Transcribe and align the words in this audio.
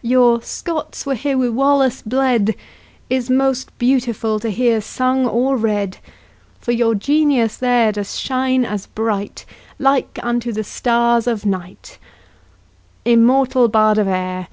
Your 0.00 0.40
"Scots 0.40 1.04
wha 1.04 1.12
hae 1.14 1.34
wi' 1.34 1.50
Wallace 1.50 2.00
bled" 2.00 2.54
Is 3.10 3.28
most 3.28 3.76
beautiful 3.76 4.40
to 4.40 4.48
hear 4.48 4.80
sung 4.80 5.26
or 5.26 5.54
read; 5.58 5.98
For 6.58 6.72
your 6.72 6.94
genius 6.94 7.58
there 7.58 7.92
does 7.92 8.18
shine 8.18 8.64
as 8.64 8.86
bright, 8.86 9.44
Like 9.78 10.18
unto 10.22 10.50
the 10.50 10.64
stars 10.64 11.26
of 11.26 11.44
night 11.44 11.98
Immortal 13.04 13.68
Bard 13.68 13.98
of 13.98 14.08
Ayr! 14.08 14.48